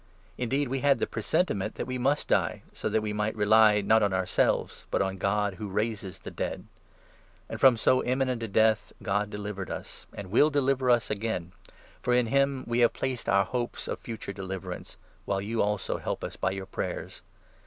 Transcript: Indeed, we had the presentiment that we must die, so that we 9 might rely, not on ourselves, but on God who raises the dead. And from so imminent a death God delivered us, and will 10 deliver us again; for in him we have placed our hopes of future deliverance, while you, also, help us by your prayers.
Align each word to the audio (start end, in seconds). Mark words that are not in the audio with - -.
Indeed, 0.35 0.67
we 0.67 0.79
had 0.79 0.97
the 0.97 1.05
presentiment 1.05 1.75
that 1.75 1.85
we 1.85 1.99
must 1.99 2.27
die, 2.27 2.63
so 2.73 2.89
that 2.89 3.03
we 3.03 3.11
9 3.11 3.17
might 3.17 3.35
rely, 3.35 3.81
not 3.81 4.01
on 4.01 4.13
ourselves, 4.13 4.87
but 4.89 4.99
on 4.99 5.19
God 5.19 5.53
who 5.53 5.67
raises 5.69 6.19
the 6.19 6.31
dead. 6.31 6.65
And 7.47 7.59
from 7.61 7.77
so 7.77 8.03
imminent 8.03 8.41
a 8.41 8.47
death 8.47 8.93
God 9.03 9.29
delivered 9.29 9.69
us, 9.69 10.07
and 10.15 10.31
will 10.31 10.49
10 10.49 10.53
deliver 10.53 10.89
us 10.89 11.11
again; 11.11 11.51
for 12.01 12.15
in 12.15 12.25
him 12.25 12.63
we 12.65 12.79
have 12.79 12.93
placed 12.93 13.29
our 13.29 13.45
hopes 13.45 13.87
of 13.87 13.99
future 13.99 14.33
deliverance, 14.33 14.97
while 15.25 15.39
you, 15.39 15.61
also, 15.61 15.99
help 15.99 16.23
us 16.23 16.35
by 16.35 16.49
your 16.49 16.65
prayers. 16.65 17.21